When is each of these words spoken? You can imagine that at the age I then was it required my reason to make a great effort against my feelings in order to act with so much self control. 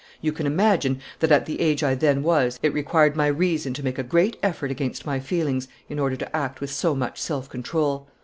You 0.19 0.31
can 0.33 0.47
imagine 0.47 0.99
that 1.19 1.31
at 1.31 1.45
the 1.45 1.61
age 1.61 1.83
I 1.83 1.93
then 1.93 2.23
was 2.23 2.59
it 2.63 2.73
required 2.73 3.15
my 3.15 3.27
reason 3.27 3.71
to 3.75 3.83
make 3.83 3.99
a 3.99 4.03
great 4.03 4.35
effort 4.41 4.71
against 4.71 5.05
my 5.05 5.19
feelings 5.19 5.67
in 5.89 5.99
order 5.99 6.15
to 6.15 6.35
act 6.35 6.59
with 6.59 6.71
so 6.73 6.95
much 6.95 7.21
self 7.21 7.47
control. 7.49 8.07